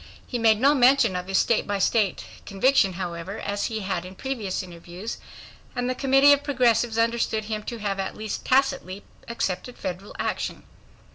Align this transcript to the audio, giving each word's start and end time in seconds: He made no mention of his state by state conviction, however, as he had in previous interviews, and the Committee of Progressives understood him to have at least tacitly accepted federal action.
He 0.25 0.39
made 0.39 0.59
no 0.59 0.73
mention 0.73 1.15
of 1.15 1.27
his 1.27 1.37
state 1.37 1.67
by 1.67 1.77
state 1.77 2.25
conviction, 2.47 2.93
however, 2.93 3.37
as 3.39 3.65
he 3.67 3.81
had 3.81 4.03
in 4.03 4.15
previous 4.15 4.63
interviews, 4.63 5.19
and 5.75 5.87
the 5.87 5.93
Committee 5.93 6.33
of 6.33 6.43
Progressives 6.43 6.97
understood 6.97 7.45
him 7.45 7.61
to 7.65 7.77
have 7.77 7.99
at 7.99 8.17
least 8.17 8.43
tacitly 8.43 9.03
accepted 9.27 9.77
federal 9.77 10.15
action. 10.17 10.63